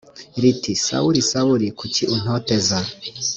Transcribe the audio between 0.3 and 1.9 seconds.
riti sawuli sawuli